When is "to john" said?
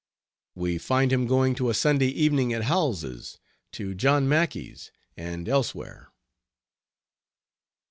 3.73-4.27